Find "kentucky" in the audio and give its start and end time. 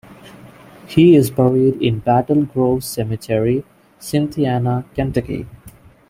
4.95-5.45